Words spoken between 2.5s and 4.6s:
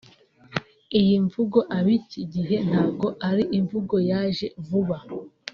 ntago ari imvugo yaje